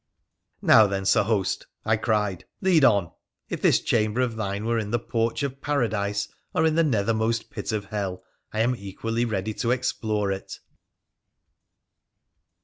[0.63, 3.11] 'Now then, Sir Host,' I cried,' lead on!
[3.49, 7.51] If this chamber of thine were in the porch of paradise or in the nethermost
[7.51, 10.59] pit of hell, I am equally ready to explore it.'